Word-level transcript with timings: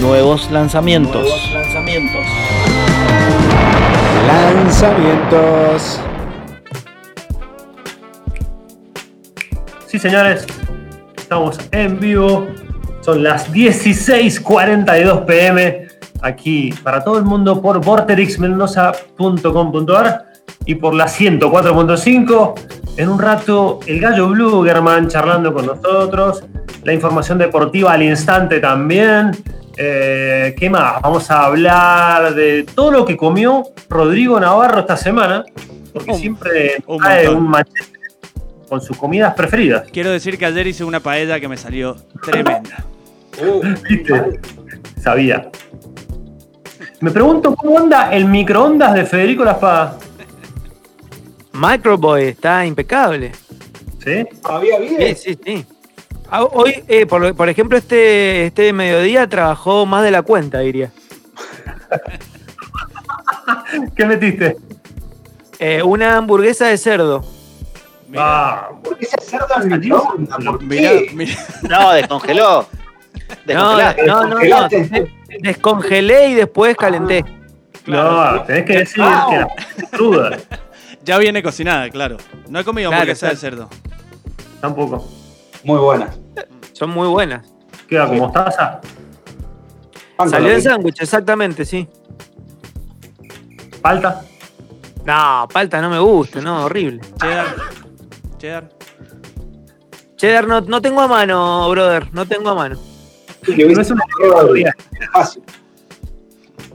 Nuevos 0.00 0.50
lanzamientos. 0.52 1.22
Nuevos 1.22 1.52
lanzamientos. 1.52 2.24
Lanzamientos. 4.26 6.00
Sí, 9.86 9.98
señores, 9.98 10.46
estamos 11.16 11.58
en 11.72 11.98
vivo. 11.98 12.46
Son 13.00 13.24
las 13.24 13.52
16:42 13.52 15.24
pm 15.24 15.88
aquí 16.22 16.72
para 16.82 17.02
todo 17.02 17.18
el 17.18 17.24
mundo 17.24 17.60
por 17.60 17.84
vorterixmendoza.com.ar 17.84 20.26
y 20.64 20.76
por 20.76 20.94
la 20.94 21.06
104.5. 21.06 22.54
En 22.98 23.08
un 23.08 23.18
rato, 23.18 23.80
el 23.86 23.98
Gallo 24.00 24.28
Blugerman 24.28 25.08
charlando 25.08 25.52
con 25.52 25.66
nosotros. 25.66 26.44
La 26.84 26.92
información 26.92 27.38
deportiva 27.38 27.92
al 27.92 28.04
instante 28.04 28.60
también. 28.60 29.32
Eh, 29.80 30.56
¿Qué 30.58 30.68
más? 30.68 31.00
Vamos 31.00 31.30
a 31.30 31.44
hablar 31.44 32.34
de 32.34 32.64
todo 32.64 32.90
lo 32.90 33.04
que 33.04 33.16
comió 33.16 33.62
Rodrigo 33.88 34.40
Navarro 34.40 34.80
esta 34.80 34.96
semana, 34.96 35.44
porque 35.92 36.14
siempre 36.14 36.82
trae 36.98 37.28
un 37.28 37.48
machete 37.48 37.98
con 38.68 38.80
sus 38.80 38.96
comidas 38.96 39.34
preferidas. 39.34 39.88
Quiero 39.92 40.10
decir 40.10 40.36
que 40.36 40.46
ayer 40.46 40.66
hice 40.66 40.82
una 40.82 40.98
paella 40.98 41.38
que 41.38 41.46
me 41.46 41.56
salió 41.56 41.96
tremenda. 42.22 42.84
Uh, 43.40 43.62
¿Viste? 43.88 44.40
Sabía. 45.00 45.48
Me 46.98 47.12
pregunto 47.12 47.54
cómo 47.54 47.78
anda 47.78 48.12
el 48.12 48.24
microondas 48.24 48.94
de 48.94 49.06
Federico 49.06 49.44
La 49.44 49.52
Espada. 49.52 49.96
Microboy 51.52 52.24
está 52.24 52.66
impecable. 52.66 53.30
¿Sí? 54.04 54.26
¿Todavía 54.42 54.80
vive? 54.80 55.14
Sí, 55.14 55.36
sí, 55.36 55.38
sí. 55.44 55.66
Ah, 56.30 56.44
Hoy, 56.44 56.84
eh, 56.88 57.06
por, 57.06 57.34
por 57.34 57.48
ejemplo, 57.48 57.78
este, 57.78 58.46
este 58.46 58.72
mediodía 58.72 59.26
trabajó 59.28 59.86
más 59.86 60.04
de 60.04 60.10
la 60.10 60.22
cuenta, 60.22 60.58
diría. 60.60 60.90
¿Qué 63.96 64.06
metiste? 64.06 64.56
Eh, 65.58 65.82
una 65.82 66.16
hamburguesa 66.18 66.66
de 66.66 66.78
cerdo. 66.78 67.24
Ah, 68.16 68.70
cerdo 69.22 69.54
al 69.54 69.66
microondas, 69.68 70.38
¿por 70.44 70.62
Mirá, 70.62 70.90
qué? 70.90 71.10
mirá. 71.14 71.34
No, 71.68 71.92
descongeló. 71.92 72.66
No, 72.66 72.68
Descongelaste. 73.44 74.06
no, 74.06 74.26
no, 74.26 74.38
no. 74.40 74.68
Descongelé 75.40 76.28
y 76.30 76.34
después 76.34 76.76
calenté. 76.76 77.24
no, 77.86 78.42
tenés 78.44 78.64
que 78.64 78.78
decir 78.78 79.04
que 79.04 79.36
la 79.36 79.48
cruda. 79.90 80.38
Ya 81.04 81.16
viene 81.16 81.42
cocinada, 81.42 81.88
claro. 81.88 82.18
No 82.50 82.60
he 82.60 82.64
comido 82.64 82.90
Claro, 82.90 83.00
hamburguesa 83.02 83.30
de 83.30 83.36
cerdo. 83.36 83.70
Tampoco. 84.60 85.08
Muy 85.64 85.78
buena. 85.78 86.10
Son 86.72 86.90
muy 86.90 87.08
buenas. 87.08 87.46
Queda 87.88 88.06
como 88.06 88.24
mostaza. 88.24 88.80
Salió 90.28 90.52
en 90.52 90.62
sándwich, 90.62 91.00
exactamente, 91.00 91.64
sí. 91.64 91.88
Falta. 93.80 94.22
No, 95.04 95.48
palta 95.52 95.80
no 95.80 95.90
me 95.90 95.98
gusta, 95.98 96.40
no, 96.40 96.64
horrible. 96.64 97.00
Cheddar. 97.20 97.54
Cheddar. 98.38 98.68
Cheddar 100.16 100.48
no, 100.48 100.60
no 100.62 100.82
tengo 100.82 101.00
a 101.00 101.08
mano, 101.08 101.68
brother, 101.70 102.12
no 102.12 102.26
tengo 102.26 102.50
a 102.50 102.54
mano. 102.54 102.76
No 103.46 103.80
es 103.80 103.90
una. 103.90 104.04
Fácil. 105.12 105.42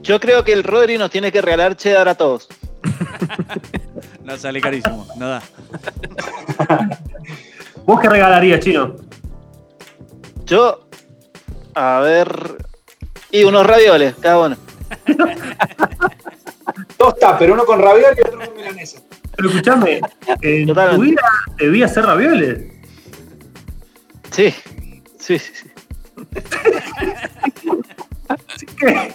Yo 0.01 0.19
creo 0.19 0.43
que 0.43 0.53
el 0.53 0.63
Rodri 0.63 0.97
nos 0.97 1.11
tiene 1.11 1.31
que 1.31 1.41
regalar 1.41 1.75
cheddar 1.75 2.07
a 2.07 2.15
todos. 2.15 2.47
No 4.23 4.37
sale 4.37 4.61
carísimo, 4.61 5.05
no 5.17 5.27
da. 5.27 5.43
¿Vos 7.85 7.99
qué 7.99 8.09
regalarías, 8.09 8.59
chino? 8.61 8.95
Yo, 10.45 10.87
a 11.75 11.99
ver. 11.99 12.57
Y 13.31 13.43
unos 13.43 13.65
ravioles, 13.65 14.15
cada 14.21 14.39
uno. 14.39 14.57
Dos 16.97 17.15
pero 17.39 17.53
uno 17.53 17.65
con 17.65 17.81
ravioli 17.81 18.15
y 18.17 18.21
otro 18.21 18.39
con 18.39 18.55
milanesa. 18.55 19.01
Pero 19.35 19.49
escuchame, 19.49 19.99
en 20.41 20.67
Totalmente. 20.67 20.95
tu 20.95 21.01
vida 21.01 21.21
debía 21.57 21.85
hacer 21.85 22.05
ravioles. 22.05 22.71
Sí, 24.31 24.53
sí, 25.19 25.39
sí. 25.39 25.51
sí. 25.53 25.71
Así 28.27 28.65
que. 28.65 29.11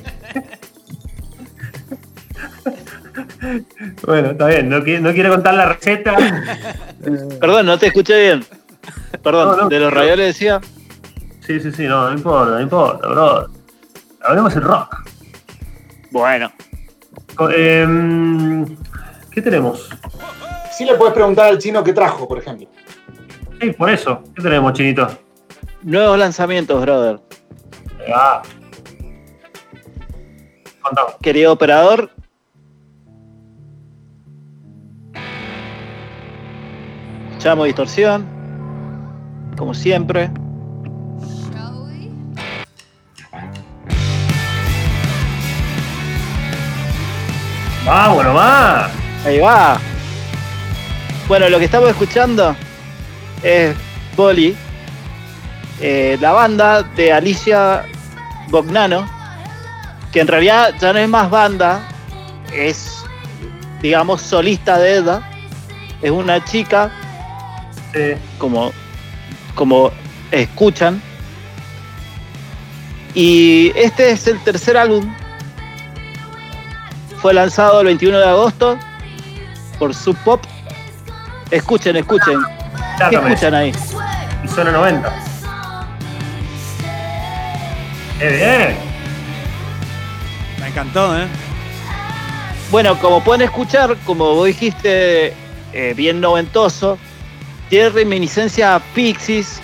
Bueno, 4.05 4.31
está 4.31 4.47
bien, 4.47 4.69
no 4.69 4.83
quiere, 4.83 5.01
no 5.01 5.13
quiere 5.13 5.29
contar 5.29 5.55
la 5.55 5.67
receta. 5.67 6.17
Perdón, 7.41 7.67
no 7.67 7.79
te 7.79 7.87
escuché 7.87 8.21
bien. 8.21 8.45
Perdón, 9.23 9.49
No, 9.49 9.57
no, 9.65 9.69
de 9.69 9.79
los 9.81 9.89
pero- 9.91 10.01
ravioles 10.01 10.27
decía. 10.29 10.61
Sí, 11.47 11.61
sí, 11.61 11.73
sí, 11.73 11.85
no, 11.87 12.09
no 12.11 12.17
importa, 12.17 12.53
no 12.53 12.61
importa, 12.61 13.09
bro. 13.09 13.47
Hablemos 14.23 14.55
el 14.57 14.63
rock. 14.63 14.97
Bueno, 16.11 16.51
em, 17.55 18.77
¿Qué 19.31 19.43
tenemos? 19.43 19.89
Sí 20.77 20.85
le 20.85 20.95
puedes 20.95 21.15
preguntar 21.15 21.47
al 21.49 21.59
chino 21.59 21.83
qué 21.85 21.93
trajo, 21.93 22.27
por 22.29 22.39
ejemplo. 22.39 22.69
Sí, 23.61 23.71
por 23.73 23.91
eso. 23.91 24.23
¿Qué 24.35 24.43
tenemos, 24.43 24.73
chinito? 24.73 25.07
nuevos 25.83 26.19
lanzamientos, 26.19 26.81
brother. 26.83 27.21
Ah. 28.13 28.43
Contame. 30.83 31.11
Querido 31.23 31.53
operador. 31.53 32.11
Llamo 37.43 37.65
distorsión. 37.65 38.38
Como 39.59 39.75
siempre. 39.75 40.31
Vamos 47.85 48.25
nomás. 48.25 48.93
Ahí 49.25 49.41
va. 49.41 49.81
Bueno, 51.27 51.49
lo 51.49 51.59
que 51.59 51.65
estamos 51.65 51.91
escuchando 51.91 52.55
es 53.43 53.75
Bolly, 54.17 54.57
eh, 55.81 56.17
la 56.21 56.33
banda 56.33 56.83
de 56.83 57.13
Alicia 57.13 57.85
Bognano, 58.51 59.07
que 60.13 60.21
en 60.21 60.29
realidad 60.29 60.75
ya 60.81 60.93
no 60.93 61.01
es 61.01 61.09
más 61.09 61.29
banda, 61.31 61.81
es, 62.53 63.05
digamos, 63.83 64.23
solista 64.23 64.79
de 64.79 64.99
Eda. 64.99 65.29
Es 66.01 66.13
una 66.13 66.45
chica, 66.45 66.93
como, 68.39 68.71
como 69.59 69.91
escuchan. 70.31 71.03
Y 73.13 73.73
este 73.75 74.13
es 74.13 74.29
el 74.29 74.39
tercer 74.45 74.77
álbum. 74.77 75.13
Fue 77.21 77.35
lanzado 77.35 77.81
el 77.81 77.87
21 77.87 78.21
de 78.21 78.29
agosto 78.29 78.79
por 79.81 79.93
Sub 79.93 80.17
Pop. 80.19 80.41
Escuchen, 81.51 81.97
escuchen. 81.97 82.41
¿Qué 83.11 83.17
escuchan 83.17 83.55
ahí? 83.55 83.73
Y 84.45 84.49
zona 84.49 84.71
90. 84.71 85.13
¡Qué 88.21 88.29
bien! 88.31 88.77
Me 90.61 90.69
encantó, 90.69 91.19
¿eh? 91.19 91.27
Bueno, 92.71 92.97
como 93.01 93.25
pueden 93.25 93.43
escuchar, 93.43 93.97
como 94.05 94.35
vos 94.37 94.47
dijiste, 94.47 95.35
eh, 95.73 95.95
bien 95.97 96.21
noventoso, 96.21 96.99
tiene 97.69 97.91
reminiscencia 97.91 98.75
a 98.75 98.81
Pixies, 98.81 99.61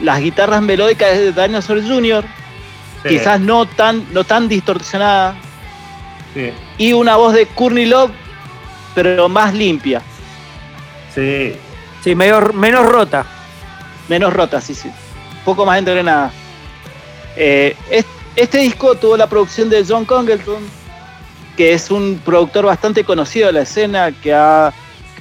las 0.00 0.20
guitarras 0.20 0.62
melódicas 0.62 1.10
de 1.18 1.32
Dinosaur 1.32 1.82
Jr., 1.82 2.24
Sí, 3.02 3.10
quizás 3.10 3.38
no 3.38 3.66
tan, 3.66 4.06
no 4.14 4.24
tan 4.24 4.48
distorsionada, 4.48 5.34
Sí. 6.32 6.50
y 6.78 6.92
una 6.94 7.16
voz 7.16 7.34
de 7.34 7.46
Courtney 7.46 7.84
Love, 7.86 8.10
pero 8.94 9.28
más 9.28 9.52
limpia, 9.54 10.00
Sí. 11.14 11.54
Sí, 12.02 12.14
medio- 12.14 12.52
menos 12.52 12.86
rota. 12.86 13.24
menos 14.08 14.32
rota, 14.32 14.60
sí, 14.60 14.74
sí, 14.74 14.88
un 14.88 15.44
poco 15.44 15.64
más 15.64 15.78
entrenada. 15.78 16.30
Eh, 17.36 17.76
es- 17.90 18.04
este 18.36 18.58
disco 18.58 18.94
tuvo 18.96 19.16
la 19.16 19.26
producción 19.28 19.70
de 19.70 19.84
John 19.86 20.04
Congleton, 20.04 20.62
que 21.56 21.72
es 21.72 21.90
un 21.90 22.20
productor 22.24 22.66
bastante 22.66 23.04
conocido 23.04 23.46
de 23.46 23.52
la 23.54 23.60
escena, 23.62 24.12
que 24.12 24.34
ha 24.34 24.72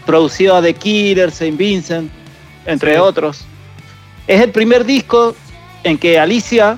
producido 0.05 0.55
a 0.55 0.61
The 0.61 0.73
Killers, 0.73 1.35
Saint 1.35 1.57
Vincent, 1.57 2.11
entre 2.65 2.93
Sí. 2.93 2.97
otros. 2.99 3.45
Es 4.27 4.41
el 4.41 4.51
primer 4.51 4.85
disco 4.85 5.35
en 5.83 5.97
que 5.97 6.19
Alicia 6.19 6.77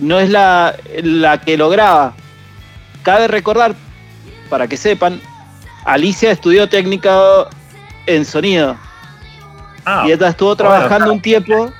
no 0.00 0.18
es 0.20 0.30
la, 0.30 0.74
la 1.02 1.40
que 1.40 1.56
lo 1.56 1.68
graba. 1.68 2.14
Cabe 3.02 3.28
recordar, 3.28 3.74
para 4.48 4.66
que 4.66 4.76
sepan, 4.76 5.20
Alicia 5.84 6.30
estudió 6.30 6.68
técnica 6.68 7.18
en 8.06 8.24
sonido 8.24 8.76
Ah, 9.84 10.04
y 10.06 10.12
ella 10.12 10.28
estuvo 10.28 10.56
trabajando 10.56 11.12
un 11.12 11.20
tiempo 11.20 11.70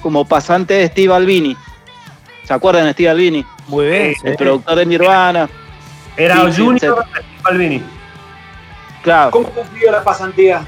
como 0.00 0.24
pasante 0.26 0.74
de 0.74 0.86
Steve 0.88 1.12
Albini. 1.12 1.54
¿Se 2.44 2.54
acuerdan 2.54 2.86
de 2.86 2.92
Steve 2.94 3.10
Albini? 3.10 3.44
Muy 3.68 3.86
bien. 3.86 4.14
El 4.24 4.34
productor 4.36 4.76
de 4.76 4.86
Nirvana. 4.86 5.48
era 6.16 6.36
Junior 6.52 6.78
sí. 6.80 6.86
de 6.86 7.42
Palvini. 7.42 7.82
Claro, 9.02 9.30
¿Cómo 9.30 9.48
cumplió 9.50 9.90
la 9.90 10.04
pasantía? 10.04 10.64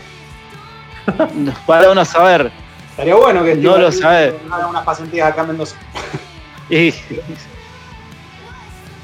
para 1.67 1.91
uno 1.91 2.05
saber. 2.05 2.51
Estaría 2.91 3.15
bueno 3.15 3.43
que 3.45 3.55
No 3.55 3.77
lo 3.79 3.91
sabe. 3.93 4.35
unas 4.69 4.85
pasantías 4.85 5.29
acá 5.31 5.43
en 5.43 5.49
Mendoza. 5.49 5.77
Y- 6.71 6.95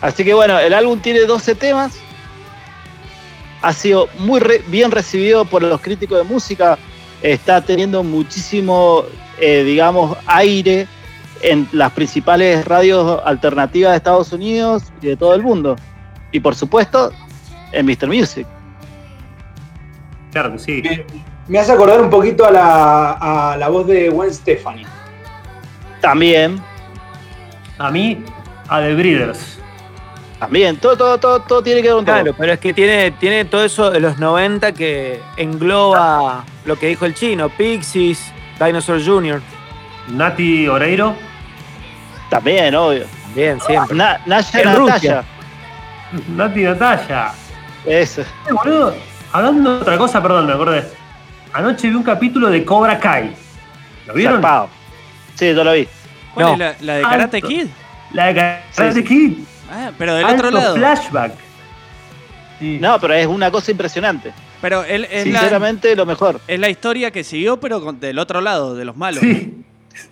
Así 0.00 0.24
que 0.24 0.32
bueno, 0.32 0.58
el 0.58 0.72
álbum 0.72 1.00
tiene 1.00 1.20
12 1.20 1.54
temas. 1.56 1.98
Ha 3.62 3.72
sido 3.72 4.08
muy 4.18 4.38
re- 4.40 4.62
bien 4.68 4.90
recibido 4.92 5.44
por 5.44 5.62
los 5.62 5.80
críticos 5.80 6.18
de 6.18 6.24
música. 6.24 6.78
Está 7.20 7.60
teniendo 7.60 8.04
muchísimo, 8.04 9.04
eh, 9.40 9.64
digamos, 9.64 10.16
aire 10.26 10.86
en 11.42 11.68
las 11.72 11.90
principales 11.92 12.64
radios 12.64 13.20
alternativas 13.24 13.90
de 13.90 13.96
Estados 13.96 14.32
Unidos 14.32 14.84
y 15.02 15.08
de 15.08 15.16
todo 15.16 15.34
el 15.34 15.42
mundo. 15.42 15.74
Y 16.30 16.38
por 16.40 16.54
supuesto, 16.54 17.12
en 17.72 17.84
Mr. 17.86 18.06
Music. 18.06 18.46
Claro 20.32 20.52
que 20.52 20.58
sí. 20.58 20.82
Me, 20.82 21.04
me 21.48 21.58
hace 21.58 21.72
acordar 21.72 22.00
un 22.00 22.10
poquito 22.10 22.44
a 22.46 22.50
la, 22.50 23.12
a 23.52 23.56
la 23.56 23.68
voz 23.68 23.86
de 23.86 24.08
Gwen 24.10 24.32
Stefani. 24.32 24.84
También, 26.00 26.60
A 27.78 27.90
mí, 27.90 28.22
a 28.68 28.80
The 28.80 28.94
Breeders. 28.94 29.58
también. 30.38 30.76
Todo, 30.76 30.96
todo, 30.96 31.18
todo, 31.18 31.40
todo 31.40 31.62
tiene 31.62 31.80
que 31.82 31.88
ver 31.88 31.96
con 31.96 32.04
todo. 32.04 32.14
Claro, 32.14 32.34
pero 32.38 32.52
es 32.52 32.60
que 32.60 32.72
tiene, 32.72 33.10
tiene 33.12 33.44
todo 33.44 33.64
eso 33.64 33.90
de 33.90 33.98
los 34.00 34.18
90 34.18 34.72
que 34.72 35.20
engloba 35.36 36.44
lo 36.64 36.76
que 36.78 36.86
dijo 36.88 37.04
el 37.06 37.14
chino, 37.14 37.48
Pixies, 37.48 38.32
Dinosaur 38.64 39.04
Jr. 39.04 39.40
Nati 40.08 40.68
Oreiro. 40.68 41.14
También, 42.30 42.74
obvio. 42.74 43.04
Bien, 43.34 43.60
siempre. 43.60 43.96
Na- 43.96 44.20
Naya 44.26 44.60
En 44.60 44.64
Natalia. 44.66 44.78
Rusia. 44.94 45.24
Nati 46.28 46.62
Natalia. 46.62 47.32
Eso. 47.86 48.20
Eh, 48.22 48.26
boludo, 48.52 48.94
hablando 49.32 49.76
de 49.76 49.80
otra 49.82 49.98
cosa, 49.98 50.22
perdón, 50.22 50.46
me 50.46 50.52
acordé. 50.52 50.84
Anoche 51.52 51.88
vi 51.88 51.94
un 51.94 52.02
capítulo 52.02 52.48
de 52.50 52.64
Cobra 52.64 52.98
Kai. 52.98 53.32
¿Lo 54.06 54.14
vieron? 54.14 54.34
Zarpado. 54.36 54.68
Sí, 55.34 55.54
yo 55.54 55.64
lo 55.64 55.72
vi. 55.72 55.88
¿Cuál 56.34 56.46
No. 56.46 56.52
es 56.52 56.58
la, 56.58 56.74
la 56.80 56.94
de 56.96 57.02
Karate 57.02 57.36
Alto. 57.38 57.48
Kid? 57.48 57.66
La 58.12 58.26
de 58.26 58.34
Karate 58.34 58.92
Sí, 58.92 59.00
sí. 59.00 59.04
Kid. 59.04 59.38
Ah, 59.70 59.90
pero 59.98 60.14
del 60.14 60.24
Alto 60.24 60.46
otro 60.46 60.50
lado. 60.58 60.74
flashback. 60.76 61.32
Sí. 62.58 62.78
No, 62.80 62.98
pero 63.00 63.14
es 63.14 63.26
una 63.26 63.50
cosa 63.50 63.70
impresionante. 63.70 64.32
Pero 64.60 64.82
él 64.84 65.04
es 65.10 65.26
la, 65.28 65.40
Sinceramente, 65.40 65.94
lo 65.94 66.04
mejor. 66.06 66.40
es 66.48 66.58
la 66.58 66.68
historia 66.68 67.10
que 67.12 67.22
siguió, 67.22 67.60
pero 67.60 67.80
con- 67.80 68.00
del 68.00 68.18
otro 68.18 68.40
lado, 68.40 68.74
de 68.74 68.84
los 68.84 68.96
malos. 68.96 69.20
Sí. 69.20 69.64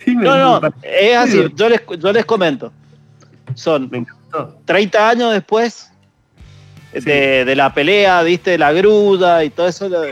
No, 0.06 0.36
no, 0.36 0.60
me- 0.60 0.70
es 0.82 1.16
así. 1.16 1.42
Sí. 1.42 1.52
Yo 1.54 1.68
les, 1.68 1.80
yo 1.98 2.12
les 2.12 2.24
comento. 2.24 2.72
Son 3.54 3.88
me 3.90 3.98
encantó. 3.98 4.58
30 4.64 5.08
años 5.08 5.32
después 5.32 5.90
de, 7.04 7.44
de 7.44 7.56
la 7.56 7.72
pelea, 7.74 8.22
viste, 8.22 8.52
de 8.52 8.58
la 8.58 8.72
gruda 8.72 9.44
y 9.44 9.50
todo 9.50 9.68
eso, 9.68 9.88
lo, 9.88 10.02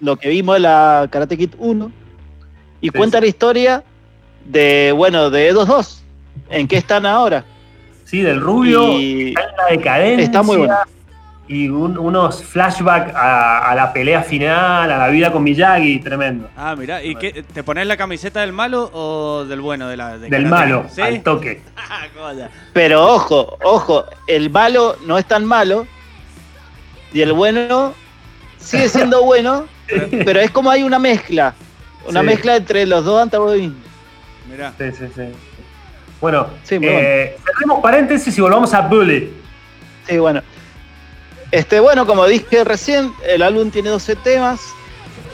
lo 0.00 0.16
que 0.16 0.28
vimos 0.28 0.56
en 0.56 0.62
la 0.62 1.08
Karate 1.10 1.36
Kid 1.36 1.50
1. 1.58 1.90
Y 2.80 2.88
Sí, 2.88 2.90
cuenta 2.90 3.18
sí. 3.18 3.22
la 3.22 3.28
historia 3.28 3.84
de, 4.44 4.92
bueno, 4.92 5.30
de 5.30 5.48
ellos 5.48 5.66
dos. 5.66 6.04
¿En 6.50 6.68
qué 6.68 6.76
están 6.76 7.06
ahora? 7.06 7.44
Sí, 8.04 8.20
del 8.20 8.40
rubio. 8.40 8.92
Y 8.98 9.28
Está 9.28 9.42
en 9.42 9.56
la 9.56 9.66
decadencia. 9.70 10.24
Está 10.24 10.42
muy 10.42 10.56
bueno. 10.58 10.74
Y 11.46 11.68
un- 11.68 11.98
unos 11.98 12.42
flashbacks 12.42 13.14
a, 13.14 13.70
a 13.70 13.74
la 13.74 13.92
pelea 13.92 14.22
final, 14.22 14.90
a 14.90 14.96
la 14.98 15.08
vida 15.08 15.30
con 15.30 15.42
Miyagi, 15.42 15.98
tremendo. 16.00 16.48
Ah, 16.56 16.74
mirá. 16.76 17.02
¿Y 17.02 17.16
qué, 17.16 17.42
te 17.42 17.62
pones 17.62 17.86
la 17.86 17.98
camiseta 17.98 18.40
del 18.40 18.52
malo 18.52 18.90
o 18.94 19.44
del 19.44 19.60
bueno? 19.60 19.88
De 19.88 19.96
la, 19.96 20.16
de 20.18 20.28
Del 20.30 20.46
malo, 20.46 20.86
al 21.02 21.22
toque. 21.22 21.62
Ah. 21.76 22.48
Pero 22.72 23.04
ojo, 23.14 23.58
ojo, 23.62 24.04
el 24.26 24.48
malo 24.48 24.96
no 25.06 25.18
es 25.18 25.26
tan 25.26 25.44
malo 25.44 25.86
y 27.14 27.22
el 27.22 27.32
bueno 27.32 27.94
sigue 28.58 28.88
siendo 28.90 29.22
bueno, 29.24 29.66
pero 30.24 30.40
es 30.40 30.50
como 30.50 30.70
hay 30.70 30.82
una 30.82 30.98
mezcla, 30.98 31.54
una 32.06 32.20
Sí. 32.20 32.26
mezcla 32.26 32.56
entre 32.56 32.84
los 32.84 33.04
dos 33.04 33.22
antagonismos. 33.22 33.78
Mirá. 34.50 34.74
Sí, 34.78 34.84
sí, 34.98 35.04
sí. 35.14 35.22
Bueno, 36.20 36.48
Sí, 36.64 36.78
eh, 36.82 37.36
cerremos 37.44 37.80
paréntesis 37.82 38.36
y 38.36 38.40
volvamos 38.42 38.72
a 38.74 38.82
Bully. 38.82 39.30
Sí, 40.06 40.18
bueno. 40.18 40.42
Este, 41.50 41.80
bueno, 41.80 42.06
como 42.06 42.26
dije 42.26 42.64
recién, 42.64 43.12
el 43.26 43.42
álbum 43.42 43.70
tiene 43.70 43.88
12 43.90 44.16
temas. 44.16 44.60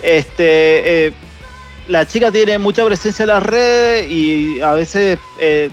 Este, 0.02 1.06
eh, 1.06 1.12
la 1.88 2.06
chica 2.06 2.30
tiene 2.30 2.58
mucha 2.58 2.84
presencia 2.84 3.22
en 3.24 3.28
las 3.28 3.42
redes 3.42 4.10
y 4.10 4.60
a 4.60 4.72
veces, 4.72 5.18
eh, 5.38 5.70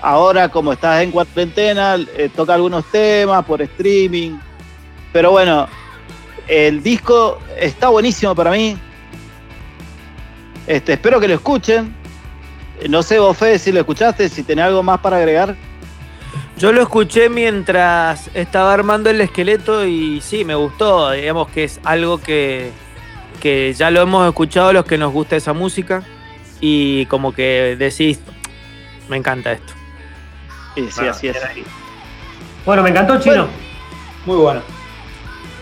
ahora 0.00 0.48
como 0.48 0.72
estás 0.72 1.02
en 1.02 1.10
cuarentena, 1.10 1.96
eh, 2.16 2.28
toca 2.34 2.54
algunos 2.54 2.84
temas 2.90 3.44
por 3.44 3.62
streaming. 3.62 4.38
Pero 5.12 5.30
bueno, 5.30 5.68
el 6.46 6.82
disco 6.82 7.38
está 7.58 7.88
buenísimo 7.88 8.34
para 8.34 8.50
mí. 8.50 8.76
Este, 10.66 10.94
espero 10.94 11.20
que 11.20 11.28
lo 11.28 11.34
escuchen. 11.34 11.94
No 12.88 13.02
sé, 13.02 13.18
vos, 13.18 13.36
Fede, 13.36 13.58
si 13.58 13.72
lo 13.72 13.80
escuchaste, 13.80 14.28
si 14.28 14.42
tenés 14.42 14.66
algo 14.66 14.82
más 14.82 15.00
para 15.00 15.16
agregar. 15.16 15.56
Yo 16.58 16.72
lo 16.72 16.82
escuché 16.82 17.28
mientras 17.28 18.30
estaba 18.34 18.72
armando 18.74 19.10
el 19.10 19.20
esqueleto 19.20 19.86
y 19.86 20.20
sí, 20.20 20.44
me 20.44 20.54
gustó. 20.54 21.10
Digamos 21.12 21.48
que 21.48 21.64
es 21.64 21.80
algo 21.84 22.18
que, 22.18 22.70
que 23.40 23.72
ya 23.74 23.90
lo 23.90 24.00
hemos 24.00 24.26
escuchado 24.26 24.72
los 24.72 24.84
que 24.84 24.98
nos 24.98 25.12
gusta 25.12 25.36
esa 25.36 25.52
música 25.52 26.02
y 26.60 27.06
como 27.06 27.32
que 27.32 27.76
decís, 27.78 28.20
me 29.08 29.16
encanta 29.16 29.52
esto. 29.52 29.72
Sí, 30.74 30.88
sí, 30.90 30.96
Bueno, 30.96 31.10
así 31.10 31.28
es. 31.28 31.36
Bueno, 32.64 32.82
me 32.82 32.90
encantó, 32.90 33.18
Chino. 33.18 33.34
Bueno. 33.34 33.50
Muy 34.26 34.36
bueno. 34.36 34.77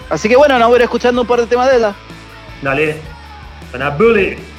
Así 0.09 0.29
que 0.29 0.37
bueno, 0.37 0.59
nos 0.59 0.69
voy 0.69 0.77
a 0.77 0.79
ir 0.79 0.83
escuchando 0.83 1.23
un 1.23 1.27
par 1.27 1.41
de 1.41 1.47
temas 1.47 1.71
de 1.71 1.79
ella. 1.79 1.95
Dale. 2.63 3.01
Suena 3.71 3.91
Bully. 3.91 4.39